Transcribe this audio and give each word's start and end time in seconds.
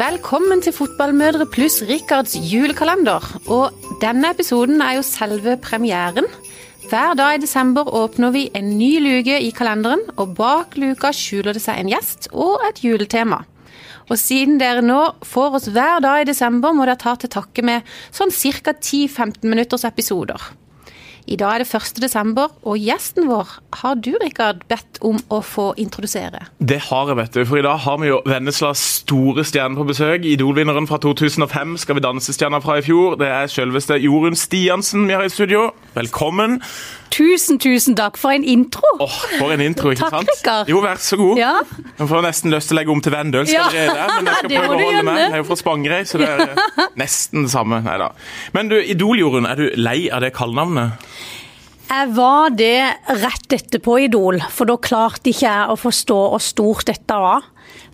Velkommen 0.00 0.62
til 0.64 0.72
Fotballmødre 0.72 1.44
pluss 1.52 1.82
Rikards 1.84 2.32
julekalender. 2.32 3.20
Og 3.52 3.74
denne 4.00 4.30
episoden 4.32 4.80
er 4.80 4.94
jo 4.96 5.02
selve 5.04 5.58
premieren. 5.60 6.24
Hver 6.88 7.12
dag 7.18 7.36
i 7.36 7.42
desember 7.42 7.90
åpner 7.98 8.32
vi 8.32 8.46
en 8.56 8.70
ny 8.78 8.94
luke 9.04 9.36
i 9.44 9.50
kalenderen, 9.52 10.00
og 10.16 10.32
bak 10.38 10.78
luka 10.80 11.10
skjuler 11.12 11.52
det 11.52 11.60
seg 11.66 11.82
en 11.82 11.92
gjest 11.92 12.30
og 12.32 12.64
et 12.70 12.80
juletema. 12.80 13.42
Og 14.08 14.16
siden 14.16 14.56
dere 14.62 14.80
nå 14.80 15.02
får 15.34 15.60
oss 15.60 15.68
hver 15.68 16.00
dag 16.00 16.22
i 16.22 16.30
desember, 16.30 16.72
må 16.72 16.88
dere 16.88 16.96
ta 17.04 17.18
til 17.20 17.34
takke 17.36 17.66
med 17.66 17.84
sånn 18.08 18.32
ca. 18.32 18.72
10-15 18.72 19.44
minutters 19.52 19.84
episoder. 19.84 20.48
I 21.30 21.36
dag 21.38 21.60
er 21.60 21.62
det 21.62 21.74
1. 21.78 22.00
desember, 22.02 22.50
og 22.66 22.80
gjesten 22.82 23.28
vår 23.30 23.52
har 23.78 23.98
du, 24.02 24.10
Rikard, 24.18 24.64
bedt 24.66 24.98
om 25.06 25.20
å 25.30 25.38
få 25.46 25.68
introdusere. 25.78 26.40
Det 26.58 26.80
har 26.88 27.12
jeg, 27.12 27.18
vet 27.20 27.36
du. 27.36 27.44
For 27.46 27.60
i 27.60 27.62
dag 27.62 27.78
har 27.84 28.00
vi 28.02 28.08
jo 28.08 28.18
Venneslas 28.26 28.82
store 29.04 29.44
stjerne 29.46 29.78
på 29.78 29.86
besøk. 29.86 30.26
Idol-vinneren 30.26 30.90
fra 30.90 30.98
2005, 30.98 31.76
Skal 31.84 32.00
vi 32.00 32.02
danse-stjerna 32.02 32.58
fra 32.64 32.80
i 32.80 32.82
fjor. 32.82 33.14
Det 33.20 33.30
er 33.30 33.46
selveste 33.46 34.00
Jorunn 34.02 34.34
Stiansen 34.34 35.06
vi 35.06 35.14
har 35.14 35.22
i 35.22 35.30
studio. 35.30 35.68
Velkommen. 35.94 36.58
Tusen, 37.10 37.58
tusen 37.58 37.96
takk 37.98 38.16
for 38.20 38.30
en 38.30 38.44
intro. 38.46 38.86
Åh, 39.02 39.16
For 39.40 39.50
en 39.54 39.60
intro, 39.64 39.90
ikke 39.90 40.06
Takk, 40.06 40.12
sant? 40.20 40.30
Rikard. 40.30 40.68
Jo, 40.70 40.80
vær 40.84 41.00
så 41.02 41.18
god. 41.18 41.40
Ja. 41.40 41.52
Jeg 41.98 42.08
får 42.12 42.22
nesten 42.26 42.54
lyst 42.54 42.70
til 42.70 42.76
å 42.76 42.80
legge 42.80 42.94
om 42.94 43.00
til 43.02 43.12
Vendølsk 43.16 43.52
Ja. 43.52 43.64
allerede. 43.66 44.06
Men 44.14 44.30
jeg 44.30 44.36
skal 44.38 44.54
prøve 44.54 44.76
å 44.76 44.84
holde 44.84 45.02
meg. 45.10 45.18
Jeg 45.24 45.32
er 45.32 45.42
jo 45.42 45.48
fra 45.50 45.58
Spangereid, 45.64 46.06
så 46.10 46.20
det 46.22 46.28
er 46.30 46.44
eh, 46.46 46.86
nesten 47.02 47.44
det 47.48 47.52
samme. 47.52 47.82
Neida. 47.84 48.12
Men 48.56 48.70
du, 48.70 48.78
Idol-Jorunn, 48.78 49.48
er 49.50 49.58
du 49.58 49.66
lei 49.80 49.98
av 50.14 50.22
det 50.24 50.32
kallenavnet? 50.38 51.10
Jeg 51.90 52.12
var 52.14 52.52
det 52.54 52.76
rett 53.18 53.56
etterpå 53.56 53.96
Idol, 54.06 54.38
for 54.54 54.70
da 54.70 54.76
klarte 54.78 55.32
ikke 55.32 55.48
jeg 55.48 55.72
å 55.72 55.74
forstå 55.82 56.18
hvor 56.36 56.38
stort 56.46 56.86
dette 56.92 57.16
var. 57.18 57.48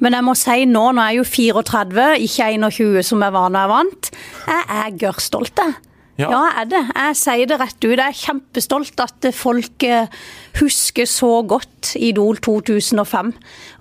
Men 0.05 0.13
jeg 0.13 0.25
må 0.27 0.35
si 0.37 0.67
nå, 0.69 0.83
jeg 0.93 1.01
er 1.01 1.17
jo 1.17 1.25
34, 1.25 2.05
ikke 2.27 2.51
21 2.61 3.07
som 3.09 3.25
jeg 3.25 3.33
var 3.33 3.49
når 3.49 3.63
jeg 3.65 3.73
vant, 3.73 4.11
jeg 4.51 4.67
er 4.83 4.99
gørrstolt, 5.01 5.63
jeg. 5.65 5.79
Ja. 6.17 6.31
Ja, 6.33 6.43
jeg 6.49 6.63
er 6.63 6.69
det. 6.71 6.83
Jeg 6.97 7.17
sier 7.21 7.49
det 7.51 7.59
rett 7.61 7.77
ut. 7.85 7.93
Jeg 7.93 8.01
er 8.01 8.17
kjempestolt 8.17 9.03
at 9.05 9.27
folk 9.37 9.85
eh, 9.85 10.09
husker 10.57 11.09
så 11.11 11.43
godt 11.45 11.93
Idol 12.01 12.41
2005. 12.41 13.35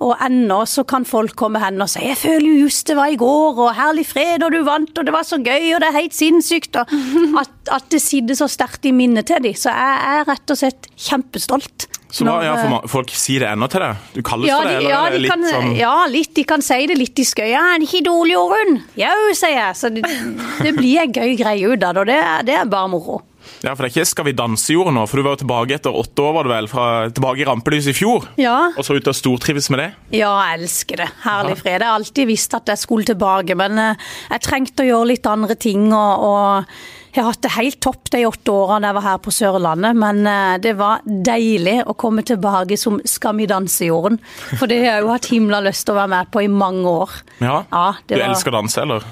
Og 0.03 0.11
ennå 0.25 0.57
så 0.67 0.83
kan 0.87 1.07
folk 1.07 1.37
komme 1.39 1.61
hen 1.63 1.79
og 1.81 1.89
si 1.89 2.03
'jeg 2.03 2.17
føler 2.17 2.47
jo 2.49 2.65
just 2.67 2.87
det 2.87 2.97
var 2.97 3.07
i 3.07 3.15
går', 3.15 3.59
og 3.59 3.75
'herlig 3.75 4.05
fred, 4.05 4.43
og 4.43 4.51
du 4.51 4.63
vant', 4.63 4.97
og 4.97 5.05
'det 5.05 5.13
var 5.13 5.23
så 5.23 5.37
gøy', 5.37 5.75
og 5.75 5.81
'det 5.81 5.87
er 5.87 6.01
helt 6.01 6.13
sinnssykt'. 6.13 6.75
Og 6.75 6.87
at, 7.43 7.55
at 7.71 7.85
det 7.91 8.01
sitter 8.01 8.35
så 8.35 8.47
sterkt 8.47 8.85
i 8.85 8.91
minnet 8.91 9.25
til 9.25 9.43
dem. 9.43 9.53
Så 9.53 9.69
jeg 9.69 10.19
er 10.19 10.27
rett 10.27 10.51
og 10.51 10.57
slett 10.57 10.87
kjempestolt. 10.97 11.87
Så 12.15 12.23
hva, 12.23 12.37
ja, 12.45 12.53
for 12.61 12.87
Folk 12.93 13.11
sier 13.11 13.43
det 13.43 13.49
ennå 13.51 13.67
til 13.71 13.83
deg? 13.83 14.03
Du 14.15 14.21
kalles 14.23 14.47
ja, 14.47 14.61
for 14.61 14.69
det, 14.71 14.75
eller 14.79 14.93
ja, 14.93 15.01
er 15.03 15.11
det 15.11 15.17
de 15.19 15.23
litt 15.25 15.33
kan, 15.33 15.45
sånn 15.51 15.71
ja, 15.75 15.93
litt. 16.07 16.31
De 16.37 16.43
kan 16.47 16.63
si 16.63 16.77
det 16.87 16.95
litt 16.99 17.19
i 17.19 17.27
skøy. 17.27 17.49
Ja, 17.51 17.65
en 17.75 17.83
ikke 17.83 17.99
idol, 17.99 18.31
Jorunn. 18.31 18.77
Jau, 18.99 19.15
sier 19.35 19.57
jeg. 19.57 19.75
Så 19.81 19.91
det, 19.91 20.05
det 20.63 20.75
blir 20.77 21.01
en 21.03 21.15
gøy 21.15 21.35
greie 21.43 21.67
ut 21.75 21.83
av 21.83 21.97
det, 21.97 22.05
og 22.05 22.11
det, 22.13 22.19
er- 22.23 22.45
det 22.47 22.55
er 22.61 22.69
bare 22.71 22.91
moro. 22.95 23.21
Ja, 23.61 23.75
for 23.77 23.83
det 23.85 23.91
er 23.91 23.93
ikke 23.93 24.07
Skal 24.09 24.25
vi 24.25 24.31
danse 24.33 24.71
i 24.71 24.73
jorda 24.73 24.89
nå, 24.95 25.03
for 25.05 25.19
du 25.21 25.25
var 25.27 25.35
jo 25.35 25.41
tilbake 25.43 25.75
etter 25.77 25.93
åtte 25.93 26.23
år, 26.23 26.31
var 26.33 26.47
det 26.47 26.53
vel, 26.55 26.67
fra 26.71 26.85
tilbake 27.13 27.43
i 27.43 27.45
rampelyset 27.45 27.91
i 27.91 27.97
fjor. 27.99 28.25
Ja. 28.41 28.55
Og 28.73 28.87
så 28.87 28.95
ut 28.97 29.11
og 29.11 29.17
stortrives 29.19 29.67
med 29.73 29.83
det. 29.83 29.87
Ja, 30.17 30.31
jeg 30.49 30.63
elsker 30.63 31.03
det. 31.03 31.09
Herlig 31.27 31.59
fred. 31.59 31.75
Jeg 31.77 31.85
har 31.85 31.99
alltid 31.99 32.31
visst 32.31 32.55
at 32.57 32.71
jeg 32.73 32.81
skulle 32.81 33.05
tilbake, 33.11 33.53
men 33.59 33.77
eh, 33.91 34.07
jeg 34.31 34.45
trengte 34.47 34.85
å 34.85 34.89
gjøre 34.89 35.11
litt 35.11 35.29
andre 35.29 35.57
ting. 35.61 35.91
Og, 35.93 36.25
og 36.31 36.94
jeg 37.15 37.23
har 37.23 37.31
hatt 37.31 37.41
det 37.45 37.51
helt 37.55 37.79
topp 37.81 38.09
de 38.11 38.23
åtte 38.27 38.51
årene 38.51 38.89
jeg 38.91 38.95
var 38.97 39.05
her 39.07 39.19
på 39.23 39.31
Sørlandet, 39.31 39.95
men 39.95 40.21
eh, 40.27 40.57
det 40.63 40.73
var 40.79 41.01
deilig 41.07 41.77
å 41.87 41.95
komme 41.95 42.23
tilbake 42.27 42.77
som 42.77 42.99
Skal 43.07 43.37
vi 43.39 43.47
danse-jorden. 43.47 44.19
For 44.59 44.67
det 44.67 44.81
har 44.83 44.97
jeg 44.97 45.05
jo 45.05 45.13
hatt 45.13 45.29
himla 45.31 45.61
lyst 45.65 45.85
til 45.87 45.95
å 45.95 46.01
være 46.03 46.11
med 46.17 46.31
på 46.35 46.43
i 46.43 46.49
mange 46.51 46.85
år. 46.91 47.09
Ja, 47.39 47.63
Ja, 47.71 47.85
Du 48.07 48.15
var- 48.15 48.27
elsker 48.29 48.51
danse, 48.51 48.81
eller? 48.81 49.03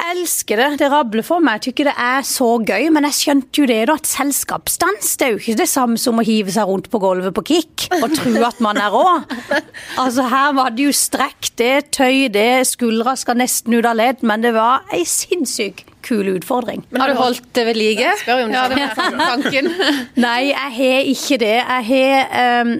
Jeg 0.00 0.16
elsker 0.16 0.60
det. 0.60 0.68
Det 0.80 0.88
rabler 0.92 1.24
for 1.26 1.44
meg. 1.44 1.58
Jeg 1.58 1.70
tykker 1.70 1.90
det 1.90 1.96
er 2.00 2.24
så 2.26 2.48
gøy. 2.56 2.88
Men 2.94 3.06
jeg 3.10 3.18
skjønte 3.18 3.62
jo 3.62 3.68
det, 3.68 3.80
da, 3.90 3.96
at 4.00 4.08
selskapsdans 4.08 5.12
det 5.20 5.26
er 5.26 5.34
jo 5.34 5.42
ikke 5.42 5.58
det 5.60 5.68
samme 5.70 6.00
som 6.00 6.20
å 6.20 6.24
hive 6.26 6.54
seg 6.54 6.70
rundt 6.70 6.88
på 6.92 7.00
gulvet 7.02 7.34
på 7.36 7.44
kick 7.52 7.86
og 8.00 8.08
tro 8.16 8.32
at 8.48 8.62
man 8.64 8.80
er 8.80 8.94
rå. 8.94 9.06
Altså, 10.00 10.24
her 10.30 10.52
var 10.56 10.70
det 10.72 10.86
jo 10.86 10.92
strekk, 10.94 11.50
det 11.58 11.90
tøy, 11.96 12.28
det 12.32 12.62
skuldra 12.68 13.16
skal 13.18 13.38
nesten 13.40 13.74
ut 13.74 13.86
av 13.86 13.98
ledd, 13.98 14.22
men 14.26 14.44
det 14.44 14.52
var 14.54 14.86
ei 14.94 15.02
sinnssyk 15.08 15.82
kul 16.06 16.30
utfordring. 16.32 16.84
har 16.96 17.12
du 17.12 17.18
holdt 17.18 17.50
det 17.56 17.66
ved 17.68 17.76
like? 17.76 18.14
spør 18.22 18.40
jo 18.42 18.46
om 18.48 18.54
det 18.54 18.58
ja, 18.58 18.68
det 18.70 18.78
var 18.96 19.34
tanken. 19.34 19.70
Nei, 20.26 20.40
jeg 20.52 20.72
har 20.78 21.10
ikke 21.12 21.40
det. 21.42 21.56
Jeg 21.58 21.86
har 21.90 22.38
ehm, 22.44 22.74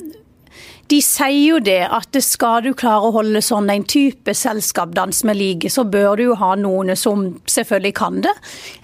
De 0.90 0.98
sier 1.04 1.44
jo 1.52 1.58
det 1.62 1.84
at 1.86 2.16
skal 2.24 2.64
du 2.64 2.72
klare 2.74 3.06
å 3.06 3.12
holde 3.14 3.38
sånn 3.44 3.70
en 3.70 3.84
type 3.86 4.32
selskapsdans 4.34 5.22
med 5.28 5.38
like, 5.38 5.70
så 5.70 5.84
bør 5.86 6.18
du 6.18 6.24
jo 6.24 6.38
ha 6.40 6.48
noen 6.58 6.90
som 6.98 7.22
selvfølgelig 7.50 7.92
kan 8.00 8.18
det. 8.24 8.32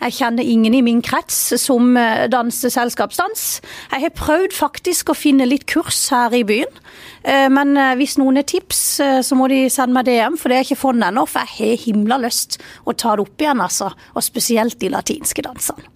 Jeg 0.04 0.14
kjenner 0.20 0.46
ingen 0.46 0.76
i 0.78 0.84
min 0.86 1.02
krets 1.02 1.40
som 1.58 1.96
eh, 1.98 2.28
danser 2.30 2.70
selskapsdans. 2.70 3.46
Jeg 3.90 4.04
har 4.06 4.14
prøvd 4.18 4.54
faktisk 4.54 5.10
å 5.10 5.18
finne 5.18 5.48
litt 5.50 5.66
kurs 5.70 6.04
her 6.14 6.36
i 6.36 6.44
byen. 6.46 6.78
Eh, 7.26 7.48
Men 7.50 7.74
eh, 7.74 7.96
hvis 7.98 8.16
noen 8.22 8.38
har 8.38 8.46
tips, 8.46 8.84
så 9.26 9.38
må 9.38 9.50
de 9.50 9.64
sende 9.72 9.96
meg 9.98 10.06
DM, 10.06 10.38
for 10.38 10.48
det 10.48 10.60
har 10.60 10.64
jeg 10.64 10.72
ikke 10.76 10.84
funnet 10.86 11.10
ennå. 11.10 11.26
For 11.26 11.42
jeg 11.42 11.74
har 11.74 11.84
himla 11.88 12.20
lyst 12.22 12.60
å 12.86 12.94
ta 12.94 13.16
det 13.18 13.26
opp 13.26 13.42
igjen, 13.42 13.60
altså. 13.66 13.90
Og 14.14 14.24
spesielt 14.24 14.78
de 14.78 14.94
latinske 14.94 15.42
dansene. 15.42 15.90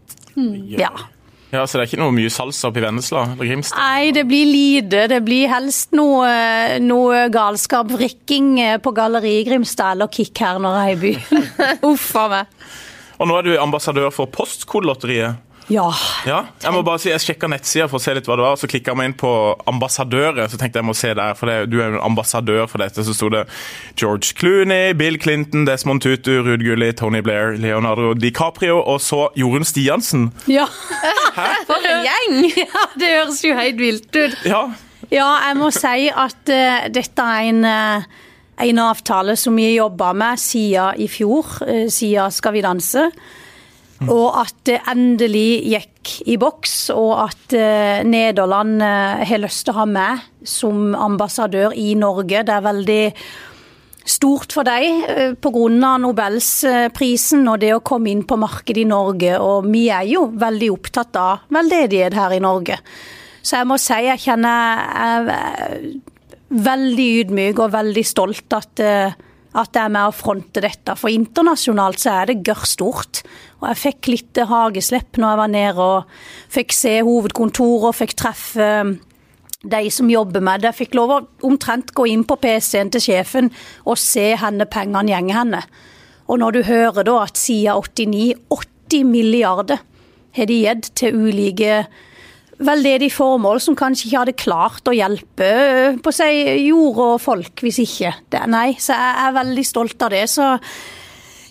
Ja. 0.75 0.91
Ja, 1.51 1.65
Så 1.67 1.79
det 1.79 1.83
er 1.83 1.89
ikke 1.91 2.03
noe 2.03 2.15
mye 2.15 2.31
salsa 2.31 2.69
oppe 2.71 2.79
i 2.79 2.85
Vennesla 2.85 3.25
eller 3.33 3.49
Grimstad? 3.49 3.81
Nei, 3.81 4.13
det 4.15 4.23
blir 4.31 4.47
lite. 4.47 5.07
Det 5.11 5.19
blir 5.27 5.51
helst 5.51 5.91
noe, 5.99 6.29
noe 6.85 7.25
galskap. 7.35 7.91
Vrikking 7.91 8.53
eh, 8.63 8.77
på 8.83 8.93
Galleri 8.95 9.41
Grimstad 9.49 9.97
eller 9.97 10.11
kick 10.15 10.39
her 10.39 10.63
når 10.63 10.79
jeg 10.79 10.87
er 10.87 10.95
i 10.95 11.01
byen. 11.05 11.51
Uff 11.91 12.09
a 12.21 12.27
meg. 12.31 12.57
Og 13.21 13.29
nå 13.29 13.37
er 13.37 13.49
du 13.49 13.55
ambassadør 13.61 14.13
for 14.15 14.31
Postkodelotteriet. 14.33 15.43
Ja. 15.71 15.87
Ja, 16.27 16.41
jeg 16.63 16.75
må 16.75 16.83
bare 16.87 16.99
si, 17.01 17.13
jeg 17.13 17.23
sjekka 17.23 17.49
nettsida 17.51 17.87
for 17.91 18.01
å 18.01 18.03
se 18.03 18.15
litt 18.17 18.27
hva 18.29 18.37
det 18.39 18.45
var, 18.45 18.59
så 18.59 18.69
klikka 18.71 18.95
vi 18.99 19.07
inn 19.07 19.17
på 19.19 19.31
ambassadører. 19.71 20.51
Så 20.51 20.59
tenkte 20.61 20.83
jeg 20.83 20.89
må 20.89 20.97
se 20.99 21.13
der, 21.15 21.37
for 21.39 21.51
det, 21.51 21.71
du 21.71 21.79
er 21.79 21.93
jo 21.93 22.01
en 22.01 22.07
ambassadør 22.11 22.67
for 22.71 22.83
dette. 22.83 23.05
Så 23.07 23.15
sto 23.17 23.31
det 23.33 23.45
George 23.95 24.35
Clooney, 24.39 24.93
Bill 24.99 25.19
Clinton, 25.23 25.65
Desmond 25.69 26.03
Tutu, 26.03 26.33
Ruud 26.43 26.65
Gulli, 26.67 26.91
Tony 26.99 27.23
Blair, 27.25 27.55
Leonardo 27.61 28.13
DiCaprio 28.19 28.81
og 28.83 29.01
så 29.05 29.29
Jorunn 29.39 29.67
Stiansen. 29.69 30.31
ja. 30.51 30.67
For 31.71 31.87
en 31.87 32.05
gjeng! 32.05 32.41
Ja, 32.61 32.87
det 32.99 33.11
høres 33.15 33.45
jo 33.45 33.55
helt 33.57 33.79
vilt 33.81 34.17
ut. 34.17 34.39
Ja, 34.49 34.69
Ja, 35.11 35.27
jeg 35.49 35.57
må 35.59 35.71
si 35.75 36.07
at 36.13 36.51
uh, 36.53 36.85
dette 36.93 37.25
er 37.25 37.47
en, 37.51 37.65
uh, 37.67 38.05
en 38.63 38.81
avtale 38.85 39.35
som 39.41 39.57
vi 39.59 39.73
jobba 39.73 40.13
med 40.15 40.39
siden 40.39 41.01
i 41.03 41.09
fjor, 41.11 41.49
uh, 41.65 41.87
siden 41.91 42.31
Skal 42.31 42.55
vi 42.55 42.63
danse. 42.63 43.09
Og 44.09 44.33
at 44.41 44.57
det 44.65 44.79
endelig 44.89 45.61
gikk 45.69 46.13
i 46.33 46.39
boks, 46.41 46.75
og 46.95 47.13
at 47.27 47.53
eh, 47.57 48.01
Nederland 48.09 48.81
eh, 48.81 49.25
har 49.29 49.43
lyst 49.43 49.67
til 49.67 49.75
å 49.75 49.83
ha 49.83 49.87
meg 49.89 50.23
som 50.47 50.95
ambassadør 50.97 51.77
i 51.77 51.93
Norge. 52.01 52.41
Det 52.47 52.55
er 52.55 52.65
veldig 52.65 53.05
stort 54.09 54.57
for 54.57 54.65
deg 54.65 55.05
eh, 55.05 55.35
pga. 55.37 55.93
Nobelsprisen 56.01 57.45
og 57.45 57.61
det 57.61 57.75
å 57.77 57.85
komme 57.85 58.09
inn 58.13 58.25
på 58.25 58.41
markedet 58.41 58.87
i 58.87 58.89
Norge. 58.89 59.37
Og 59.37 59.69
vi 59.69 59.91
er 59.93 60.09
jo 60.09 60.31
veldig 60.33 60.71
opptatt 60.79 61.21
av 61.21 61.45
veldedighet 61.53 62.17
her 62.17 62.39
i 62.39 62.41
Norge. 62.41 62.81
Så 63.45 63.59
jeg 63.59 63.69
må 63.69 63.77
si 63.81 64.01
jeg 64.07 64.21
kjenner 64.21 64.81
jeg 64.97 66.01
veldig 66.51 67.11
ydmyk 67.21 67.61
og 67.63 67.77
veldig 67.77 68.03
stolt 68.05 68.57
at, 68.57 68.81
at 68.83 69.77
jeg 69.77 69.85
er 69.85 69.93
med 69.93 70.09
å 70.09 70.17
fronte 70.17 70.61
dette. 70.65 70.97
For 70.99 71.13
internasjonalt 71.13 72.01
så 72.03 72.17
er 72.19 72.33
det 72.33 72.41
gørr 72.49 72.67
stort. 72.69 73.23
Og 73.61 73.69
jeg 73.69 73.81
fikk 73.85 74.11
litt 74.13 74.41
eh, 74.41 74.51
hageslepp 74.51 75.21
når 75.21 75.33
jeg 75.33 75.41
var 75.43 75.53
nede 75.55 75.87
og 75.87 76.19
fikk 76.53 76.75
se 76.77 76.97
hovedkontoret 77.07 77.91
og 77.93 77.99
fikk 77.99 78.17
treffe 78.19 78.67
eh, 78.81 78.93
de 79.61 79.83
som 79.93 80.09
jobber 80.09 80.41
med 80.41 80.63
det. 80.63 80.71
Jeg 80.71 80.87
fikk 80.87 80.97
lov 80.97 81.13
å 81.13 81.21
omtrent 81.45 81.93
gå 81.97 82.07
inn 82.09 82.25
på 82.25 82.39
PC-en 82.41 82.93
til 82.95 83.05
sjefen 83.05 83.51
og 83.85 84.01
se 84.01 84.31
henne 84.41 84.65
pengene 84.71 85.13
gjenger 85.13 85.37
henne. 85.43 85.65
Og 86.31 86.41
når 86.41 86.57
du 86.57 86.61
hører 86.71 87.05
da 87.05 87.17
at 87.27 87.37
siden 87.37 87.77
89 87.77 88.39
80 88.91 89.05
milliarder 89.07 89.83
har 90.35 90.49
de 90.49 90.63
gitt 90.65 90.89
til 90.99 91.15
ulike 91.15 91.85
veldedige 92.61 93.15
formål 93.15 93.61
som 93.63 93.77
kanskje 93.79 94.09
ikke 94.09 94.21
hadde 94.21 94.39
klart 94.39 94.89
å 94.91 94.95
hjelpe 94.95 95.47
øh, 95.49 96.01
på 96.03 96.13
seg 96.13 96.61
jord 96.61 96.99
og 97.05 97.21
folk 97.23 97.63
hvis 97.65 97.81
ikke. 97.85 98.13
Det, 98.33 98.43
nei, 98.53 98.75
så 98.79 98.97
jeg 98.97 99.15
er 99.27 99.37
veldig 99.39 99.65
stolt 99.67 100.05
av 100.05 100.13
det. 100.13 100.27
Så 100.31 100.49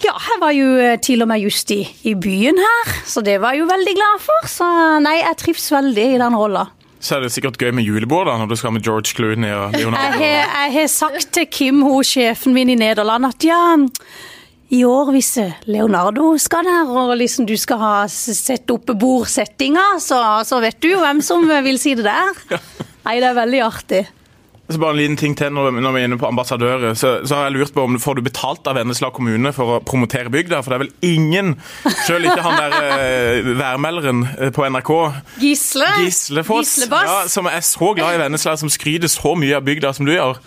ja, 0.04 0.16
jeg 0.16 0.40
var 0.42 0.52
jo 0.56 0.68
øh, 0.80 0.98
til 1.04 1.24
og 1.24 1.30
med 1.32 1.44
just 1.44 1.72
i, 1.76 1.82
i 2.08 2.16
byen 2.16 2.60
her, 2.62 2.92
så 3.06 3.24
det 3.26 3.40
var 3.42 3.56
jeg 3.56 3.66
jo 3.66 3.70
veldig 3.70 3.96
glad 3.98 4.22
for. 4.24 4.50
Så 4.52 4.68
nei, 5.04 5.20
jeg 5.22 5.38
trives 5.42 5.70
veldig 5.74 6.06
i 6.16 6.20
den 6.22 6.38
rolla. 6.40 6.68
Så 7.00 7.16
er 7.16 7.24
det 7.24 7.32
sikkert 7.32 7.60
gøy 7.60 7.72
med 7.76 7.88
julebord 7.88 8.28
da, 8.28 8.36
når 8.40 8.50
du 8.52 8.58
skal 8.60 8.74
med 8.76 8.84
George 8.84 9.14
Clooney 9.16 9.54
og 9.56 9.72
Leonardo. 9.78 10.20
jeg 10.20 10.74
har 10.76 10.90
sagt 10.92 11.32
til 11.36 11.48
Kim, 11.52 11.82
hun 11.86 12.04
sjefen 12.04 12.56
min 12.56 12.72
i 12.74 12.78
Nederland, 12.80 13.30
at 13.30 13.48
ja, 13.48 13.62
i 14.70 14.84
år 14.86 15.12
hvis 15.16 15.32
Leonardo 15.66 16.34
skal 16.38 16.68
der, 16.68 16.92
og 16.92 17.16
liksom 17.18 17.48
du 17.50 17.56
skal 17.58 17.80
ha 17.82 17.94
sette 18.12 18.76
opp 18.76 18.92
bordsettinga, 19.00 19.96
så, 20.04 20.20
så 20.46 20.60
vet 20.62 20.78
du 20.84 20.92
hvem 21.00 21.24
som 21.26 21.48
vil 21.66 21.80
si 21.82 21.96
det 21.98 22.06
der. 22.06 22.60
Nei, 23.08 23.18
det 23.24 23.32
er 23.32 23.40
veldig 23.40 23.62
artig. 23.66 24.04
Så 24.70 24.78
bare 24.78 24.94
en 24.94 25.00
liten 25.00 25.18
ting 25.18 25.34
til 25.38 25.50
når, 25.50 25.72
når 25.82 25.94
vi 25.96 26.02
er 26.02 26.08
inne 26.12 26.18
på 26.22 26.28
ambassadører. 26.30 26.94
Så, 26.94 27.16
så, 27.26 27.36
har 27.36 27.48
jeg 27.48 27.56
lurt 27.56 27.74
på 27.74 27.88
om 27.88 27.98
Får 28.00 28.20
du 28.20 28.22
betalt 28.22 28.68
av 28.70 28.78
Vennesla 28.78 29.10
kommune 29.14 29.50
for 29.56 29.76
å 29.76 29.80
promotere 29.82 30.30
bygda? 30.30 30.60
For 30.62 30.70
det 30.70 30.78
er 30.78 30.84
vel 30.84 31.16
ingen, 31.16 31.56
selv 32.06 32.30
ikke 32.30 32.44
han 32.46 32.60
der 32.60 32.76
eh, 33.02 33.50
værmelderen 33.58 34.28
eh, 34.36 34.52
på 34.54 34.68
NRK 34.70 34.92
Gisle. 35.42 35.90
Gislefoss, 36.04 36.76
ja, 36.86 37.24
som 37.32 37.50
er 37.50 37.66
så 37.66 37.96
glad 37.98 38.20
i 38.20 38.22
Vennesla, 38.22 38.54
som 38.62 38.70
skryter 38.70 39.10
så 39.10 39.34
mye 39.40 39.58
av 39.58 39.66
bygda 39.66 39.96
som 39.98 40.06
du 40.06 40.14
gjør. 40.14 40.38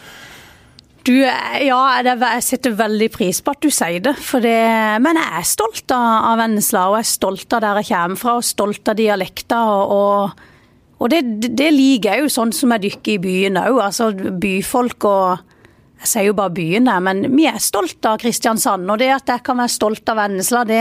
Du, 1.03 1.17
ja, 1.19 1.81
jeg 1.99 2.47
setter 2.47 2.79
veldig 2.79 3.11
pris 3.11 3.43
på 3.43 3.57
at 3.57 3.65
du 3.65 3.73
sier 3.75 3.99
det. 4.07 4.15
det 4.45 4.59
men 5.03 5.19
jeg 5.19 5.35
er 5.41 5.51
stolt 5.51 5.97
av, 5.99 6.31
av 6.31 6.39
Vennesla, 6.45 6.87
og 6.93 7.01
jeg 7.01 7.09
er 7.09 7.11
stolt 7.17 7.59
av 7.59 7.67
der 7.67 7.83
jeg 7.83 7.91
kommer 7.91 8.23
fra, 8.23 8.39
og 8.39 8.47
stolt 8.47 8.95
av 8.95 9.03
dialekter. 9.03 9.75
og, 9.83 9.99
og 9.99 10.49
og 11.03 11.11
det, 11.11 11.23
det, 11.59 11.73
liker 11.75 12.15
jeg 12.15 12.23
jo, 12.23 12.31
sånn 12.31 12.53
som 12.55 12.75
jeg 12.77 12.85
dykker 12.87 13.17
i 13.17 13.23
byen 13.23 13.59
òg. 13.59 13.81
Altså 13.89 14.13
byfolk 14.15 15.09
og 15.11 15.49
Jeg 16.03 16.11
sier 16.11 16.25
jo 16.27 16.35
bare 16.35 16.51
byen 16.51 16.89
der, 16.89 16.99
men 16.99 17.21
vi 17.37 17.45
er 17.47 17.61
stolt 17.63 18.03
av 18.11 18.17
Kristiansand. 18.19 18.89
Og 18.91 18.97
det 18.99 19.07
at 19.15 19.29
jeg 19.31 19.43
kan 19.47 19.61
være 19.63 19.71
stolt 19.71 20.09
av 20.11 20.17
Vennesla, 20.19 20.65
det, 20.67 20.81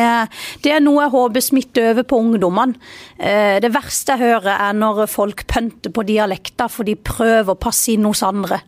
det 0.66 0.72
er 0.74 0.82
noe 0.82 1.04
jeg 1.04 1.14
håper 1.14 1.44
smitter 1.46 1.92
over 1.92 2.08
på 2.10 2.18
ungdommene. 2.24 2.80
Eh, 3.22 3.60
det 3.62 3.70
verste 3.70 4.16
jeg 4.16 4.32
hører 4.32 4.56
er 4.56 4.80
når 4.80 5.04
folk 5.14 5.46
pønter 5.46 5.94
på 5.94 6.08
dialekter 6.10 6.74
for 6.74 6.90
de 6.90 6.98
prøver 6.98 7.54
å 7.54 7.62
passe 7.68 7.94
inn 7.94 8.10
hos 8.10 8.24
andre. 8.26 8.64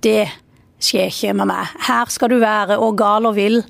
Det 0.00 0.24
skjer 0.82 1.12
ikke 1.12 1.36
med 1.42 1.50
meg. 1.52 1.76
Her 1.84 2.08
skal 2.16 2.32
du 2.32 2.38
være 2.40 2.80
og 2.80 2.96
gal 2.96 3.28
og 3.28 3.36
vill 3.36 3.60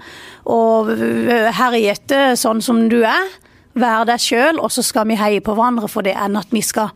og 0.47 0.95
eh, 0.95 1.51
herjete 1.59 2.37
sånn 2.39 2.63
som 2.65 2.87
du 2.93 3.01
er. 3.03 3.35
Vær 3.79 4.05
deg 4.09 4.21
sjøl, 4.21 4.59
og 4.61 4.69
så 4.73 4.85
skal 4.85 5.09
vi 5.09 5.17
heie 5.17 5.41
på 5.45 5.55
hverandre 5.57 5.89
for 5.89 6.05
det 6.05 6.13
enn 6.19 6.37
at 6.37 6.51
vi 6.53 6.61
skal 6.65 6.93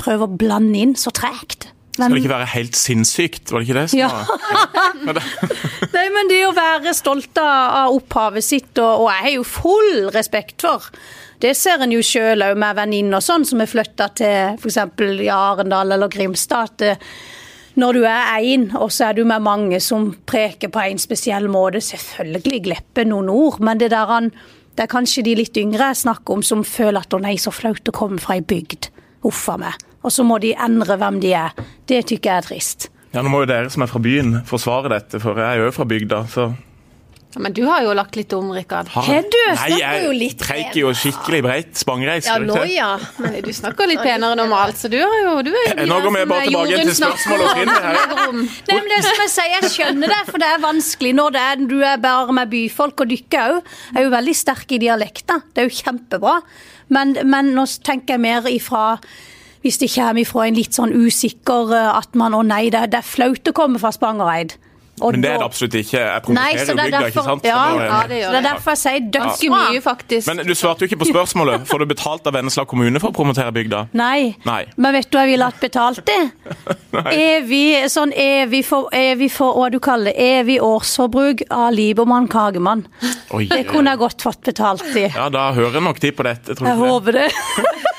prøve 0.00 0.26
å 0.26 0.40
blande 0.40 0.80
inn 0.80 0.96
så 0.98 1.12
tregt. 1.14 1.70
Men, 1.98 2.06
skal 2.06 2.16
det 2.16 2.20
ikke 2.22 2.32
være 2.32 2.52
helt 2.54 2.76
sinnssykt, 2.78 3.50
var 3.50 3.60
det 3.60 3.68
ikke 3.68 3.80
det? 3.80 3.98
ja. 3.98 4.10
Nei, 5.96 6.04
men 6.14 6.30
det 6.30 6.44
å 6.46 6.54
være 6.56 6.94
stolt 6.96 7.40
av 7.42 7.92
opphavet 7.96 8.46
sitt, 8.46 8.70
og, 8.78 9.04
og 9.04 9.10
jeg 9.10 9.26
har 9.26 9.34
jo 9.34 9.48
full 9.48 9.90
respekt 10.14 10.64
for 10.64 10.86
det 11.40 11.54
ser 11.56 11.80
en 11.80 11.92
jo 11.94 12.02
sjøl 12.04 12.44
òg 12.44 12.58
med 12.60 12.76
venninner 12.76 13.16
og 13.16 13.24
sånn 13.24 13.46
som 13.48 13.62
er 13.62 13.70
flytta 13.70 14.10
til 14.20 14.58
f.eks. 14.60 14.76
Arendal 15.32 15.96
eller 15.96 16.12
Grimstad. 16.12 16.74
at 16.74 16.84
eh, 16.84 17.10
når 17.80 17.96
du 17.96 18.04
er 18.04 18.44
én, 18.44 18.66
og 18.76 18.90
så 18.92 19.08
er 19.08 19.16
du 19.16 19.24
med 19.24 19.40
mange 19.46 19.80
som 19.80 20.10
preker 20.28 20.68
på 20.68 20.82
en 20.84 21.00
spesiell 21.00 21.48
måte, 21.48 21.80
selvfølgelig 21.80 22.64
glipper 22.68 23.08
noen 23.08 23.30
ord, 23.32 23.60
men 23.64 23.80
det, 23.80 23.92
der, 23.94 24.28
det 24.76 24.84
er 24.84 24.92
kanskje 24.92 25.24
de 25.24 25.38
litt 25.38 25.56
yngre 25.56 25.92
jeg 25.94 26.02
snakker 26.04 26.36
om, 26.36 26.44
som 26.44 26.66
føler 26.66 27.00
at 27.00 27.16
å 27.16 27.22
nei, 27.22 27.38
så 27.40 27.54
flaut 27.54 27.88
å 27.88 27.96
komme 27.96 28.20
fra 28.20 28.36
ei 28.36 28.44
bygd. 28.44 28.90
Huff 29.24 29.48
a 29.52 29.56
meg 29.60 29.89
og 30.02 30.14
så 30.14 30.24
må 30.26 30.38
de 30.42 30.54
endre 30.56 30.96
hvem 31.00 31.20
de 31.22 31.34
er. 31.36 31.54
Det 31.88 32.04
tykker 32.08 32.30
jeg 32.30 32.36
er 32.44 32.48
trist. 32.48 32.90
Ja, 33.10 33.22
Nå 33.22 33.30
må 33.32 33.42
jo 33.42 33.50
dere 33.50 33.70
som 33.72 33.82
er 33.82 33.90
fra 33.90 34.00
byen 34.02 34.40
forsvare 34.46 34.92
dette, 34.92 35.20
for 35.22 35.38
jeg 35.38 35.58
er 35.58 35.64
jo 35.66 35.70
fra 35.74 35.88
bygda. 35.88 36.24
så... 36.30 36.50
Ja, 37.30 37.38
men 37.44 37.52
du 37.54 37.60
har 37.62 37.84
jo 37.86 37.92
lagt 37.94 38.16
litt 38.18 38.32
om, 38.34 38.48
Rikard. 38.50 38.88
Har 38.90 39.06
du? 39.06 39.36
Nei, 39.54 39.76
jeg 39.78 40.30
preiker 40.40 40.78
jo 40.80 40.88
skikkelig 40.98 41.38
breit. 41.44 41.68
Spangreis. 41.78 42.26
Ja, 42.26 42.40
nå 42.42 42.56
ja. 42.66 42.88
Men 43.22 43.36
du 43.44 43.52
snakker 43.54 43.86
litt 43.86 44.02
penere 44.02 44.34
enn 44.34 44.40
normalt, 44.42 44.80
så 44.80 44.90
du 44.90 44.96
har 44.98 45.14
jo 45.20 45.36
du 45.46 45.52
er 45.52 45.68
jo 45.68 45.86
Nå 45.86 46.00
går 46.02 46.16
vi 46.16 46.24
bare 46.32 46.48
tilbake 46.48 46.80
til 46.88 46.96
spørsmålet 46.98 47.46
opprinnelig 47.52 47.84
her. 47.86 48.34
Nei, 48.72 48.80
men 48.80 48.90
det 48.90 48.98
er 48.98 49.06
som 49.06 49.22
jeg 49.22 49.32
sier, 49.36 49.54
jeg 49.54 49.72
skjønner 49.76 50.14
det, 50.16 50.20
for 50.32 50.42
det 50.42 50.50
er 50.50 50.66
vanskelig 50.66 51.14
når 51.20 51.36
det 51.36 51.46
er, 51.52 51.64
du 51.70 51.78
er 51.92 52.02
bare 52.02 52.38
med 52.40 52.50
byfolk, 52.50 53.04
og 53.06 53.14
dere 53.14 53.46
òg 53.46 53.74
er 53.94 54.08
jo 54.08 54.14
veldig 54.18 54.38
sterke 54.42 54.74
i 54.74 54.82
dialekter. 54.88 55.46
Det 55.54 55.62
er 55.62 55.70
jo 55.70 55.78
kjempebra. 55.84 56.38
Men, 56.90 57.14
men 57.30 57.54
nå 57.54 57.68
tenker 57.86 58.16
jeg 58.16 58.26
mer 58.26 58.50
ifra 58.50 58.96
hvis 59.64 59.80
det 59.82 59.90
kommer 59.92 60.24
ifra 60.24 60.48
en 60.48 60.58
litt 60.58 60.76
sånn 60.76 60.94
usikker 60.96 61.76
eh, 61.76 61.92
at 61.98 62.16
man 62.18 62.36
Å 62.36 62.42
nei, 62.46 62.66
det, 62.72 62.86
det 62.92 63.00
er 63.02 63.06
flaut 63.06 63.50
å 63.50 63.56
komme 63.56 63.80
fra 63.82 63.92
Spangereid. 63.94 64.56
Og 65.00 65.14
Men 65.14 65.22
det 65.22 65.30
er 65.30 65.38
det 65.40 65.44
absolutt 65.44 65.74
ikke. 65.80 65.98
Jeg 65.98 66.22
promoterer 66.24 66.66
jo 66.68 66.76
bygda, 66.76 67.00
ikke 67.08 67.22
sant? 67.24 67.46
Ja, 67.48 67.60
ja, 67.72 68.00
det, 68.08 68.18
det 68.20 68.38
er 68.40 68.44
derfor 68.44 68.74
jeg 68.74 68.80
sier 68.82 69.06
dødsmye, 69.14 69.48
ja. 69.48 69.70
mye, 69.72 69.82
faktisk. 69.84 70.28
Men 70.28 70.42
du 70.44 70.52
svarte 70.58 70.84
jo 70.84 70.90
ikke 70.90 70.98
på 71.00 71.08
spørsmålet. 71.08 71.64
Får 71.70 71.80
du 71.80 71.86
betalt 71.88 72.28
av 72.28 72.36
Vennesla 72.36 72.66
kommune 72.68 73.00
for 73.00 73.12
å 73.12 73.16
promotere 73.16 73.52
bygda? 73.56 73.86
Nei. 73.96 74.34
Nei. 74.44 74.60
Men 74.76 74.96
vet 74.98 75.08
du 75.08 75.16
hva 75.16 75.24
jeg 75.24 75.34
ville 75.34 75.48
hatt 75.48 75.62
betalt 75.62 76.04
det? 76.10 76.18
evig, 77.32 77.88
sånn 77.92 78.12
evig, 78.12 78.62
for, 78.68 78.90
evig 78.96 79.30
for, 79.32 79.56
hva 79.56 79.70
du 79.72 79.80
kaller 79.84 80.12
det, 80.12 80.28
evig 80.40 80.58
årsforbruk 80.64 81.46
av 81.48 81.70
Libermann 81.76 82.28
Kagemann. 82.30 82.84
Oi, 83.32 83.46
det 83.48 83.64
kunne 83.70 83.94
jeg 83.94 84.04
godt 84.04 84.26
fått 84.26 84.44
betalt 84.52 84.84
i. 84.92 85.08
Ja, 85.08 85.30
da 85.32 85.48
hører 85.56 85.80
nok 85.84 86.02
de 86.02 86.12
på 86.12 86.28
dette, 86.28 86.58
tror 86.58 86.68
jeg. 86.68 86.76
Jeg 86.76 86.92
håper 86.92 87.22
det. 87.22 87.30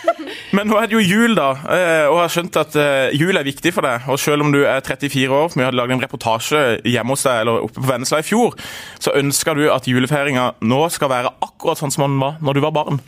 Men 0.51 0.67
nå 0.67 0.75
er 0.75 0.89
det 0.89 0.97
jo 0.97 1.03
jul, 1.03 1.35
da, 1.37 1.51
eh, 1.71 2.05
og 2.09 2.17
jeg 2.17 2.23
har 2.25 2.31
skjønt 2.33 2.57
at 2.59 2.73
eh, 2.79 3.13
jul 3.15 3.39
er 3.39 3.47
viktig 3.47 3.71
for 3.71 3.87
deg. 3.87 4.07
Og 4.11 4.19
selv 4.19 4.43
om 4.43 4.51
du 4.51 4.59
er 4.65 4.83
34 4.83 5.29
år, 5.31 5.47
for 5.47 5.61
vi 5.61 5.63
hadde 5.63 5.79
laget 5.79 5.95
en 5.95 6.03
reportasje 6.03 6.63
hjemme 6.91 7.15
hos 7.15 7.23
deg 7.27 7.43
eller 7.43 7.67
oppe 7.67 7.79
på 7.79 7.87
Vennesla 7.87 8.19
i 8.19 8.27
fjor, 8.27 8.57
så 8.99 9.15
ønsker 9.15 9.55
du 9.55 9.69
at 9.71 9.87
julefeiringa 9.87 10.49
nå 10.67 10.81
skal 10.91 11.13
være 11.13 11.31
akkurat 11.39 11.79
sånn 11.79 11.95
som 11.95 12.09
den 12.09 12.19
var 12.19 12.41
når 12.43 12.59
du 12.59 12.63
var 12.67 12.75
barn? 12.75 12.99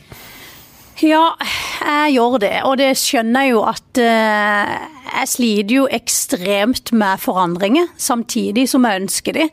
Ja, 1.02 1.34
jeg 1.82 2.16
gjør 2.16 2.38
det. 2.40 2.54
Og 2.64 2.78
det 2.80 2.92
skjønner 2.96 3.44
jeg 3.44 3.52
jo 3.52 3.62
at 3.66 4.00
uh, 4.00 4.74
jeg 5.10 5.30
sliter 5.32 5.74
jo 5.74 5.86
ekstremt 5.90 6.94
med 6.96 7.20
forandringer, 7.20 7.90
samtidig 8.00 8.68
som 8.70 8.86
jeg 8.86 9.02
ønsker 9.02 9.36
de. 9.36 9.48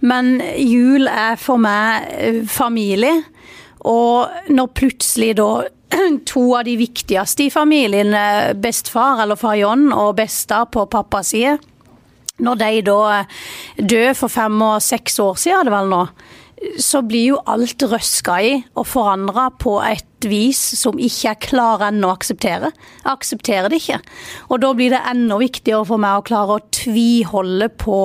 Men 0.00 0.38
jul 0.56 1.06
er 1.12 1.36
for 1.38 1.60
meg 1.60 2.48
familie. 2.50 3.20
Og 3.86 4.48
når 4.50 4.72
plutselig 4.74 5.36
da 5.38 5.50
to 6.30 6.44
av 6.56 6.66
de 6.68 6.76
viktigste 6.80 7.46
i 7.46 7.52
familien, 7.52 8.14
eh, 8.14 8.52
bestefar 8.54 9.22
eller 9.24 9.38
far 9.40 9.56
John 9.58 9.88
og 9.92 10.16
besta 10.20 10.64
på 10.66 10.86
pappas 10.90 11.32
side, 11.34 11.58
når 12.38 12.58
de 12.60 12.82
da 12.86 13.22
døde 13.78 14.14
for 14.14 14.30
fem 14.30 14.60
og 14.62 14.82
seks 14.84 15.18
år 15.22 15.38
siden, 15.40 15.58
er 15.58 15.66
det 15.66 15.74
vel 15.74 15.90
nå, 15.90 16.02
så 16.82 17.02
blir 17.06 17.32
jo 17.32 17.40
alt 17.46 17.82
røska 17.86 18.36
i 18.42 18.52
og 18.74 18.86
forandra 18.90 19.48
på 19.62 19.76
et 19.86 20.26
vis 20.26 20.58
som 20.78 20.98
ikke 20.98 21.32
er 21.32 21.42
klar 21.42 21.84
ennå 21.88 22.10
å 22.10 22.16
akseptere. 22.16 22.72
Jeg 23.04 23.10
aksepterer 23.12 23.70
det 23.70 23.78
ikke. 23.82 24.00
Og 24.50 24.62
da 24.64 24.72
blir 24.74 24.94
det 24.94 25.04
enda 25.06 25.38
viktigere 25.38 25.86
for 25.86 26.02
meg 26.02 26.18
å 26.18 26.26
klare 26.26 26.58
å 26.58 26.64
tviholde 26.74 27.70
på, 27.78 28.00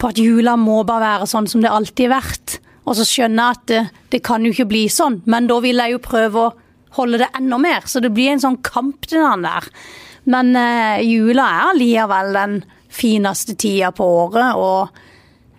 på 0.00 0.12
at 0.12 0.20
jula 0.20 0.56
må 0.60 0.80
bare 0.88 1.16
være 1.16 1.28
sånn 1.28 1.50
som 1.50 1.64
det 1.64 1.72
alltid 1.72 2.08
har 2.08 2.24
vært. 2.24 2.58
Og 2.86 2.96
så 2.98 3.06
skjønner 3.06 3.42
jeg 3.42 3.58
at 3.58 3.66
det, 3.70 3.82
det, 4.14 4.22
kan 4.26 4.44
jo 4.46 4.52
ikke 4.54 4.70
bli 4.70 4.84
sånn, 4.92 5.20
men 5.26 5.48
da 5.50 5.58
vil 5.64 5.82
jeg 5.82 5.96
jo 5.96 6.02
prøve 6.04 6.44
å 6.44 6.54
holde 6.96 7.20
det 7.24 7.32
enda 7.36 7.58
mer. 7.60 7.86
Så 7.90 8.00
det 8.02 8.12
blir 8.14 8.32
en 8.32 8.42
sånn 8.42 8.60
kamp 8.64 9.08
den 9.10 9.44
der. 9.46 9.66
Men 10.30 10.54
eh, 10.58 11.02
jula 11.06 11.46
er 11.46 11.72
allikevel 11.72 12.32
den 12.36 12.56
fineste 12.96 13.56
tida 13.58 13.92
på 13.94 14.06
året, 14.22 14.56
og 14.56 15.02